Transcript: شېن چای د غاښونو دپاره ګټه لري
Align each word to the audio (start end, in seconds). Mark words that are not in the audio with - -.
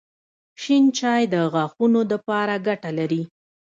شېن 0.61 0.85
چای 0.99 1.23
د 1.33 1.35
غاښونو 1.53 2.01
دپاره 2.11 2.55
ګټه 2.67 2.89
لري 2.99 3.21